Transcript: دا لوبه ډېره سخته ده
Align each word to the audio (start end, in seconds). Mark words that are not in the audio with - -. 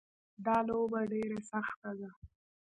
دا 0.45 0.55
لوبه 0.67 0.99
ډېره 1.11 1.39
سخته 1.51 1.89
ده 1.99 2.09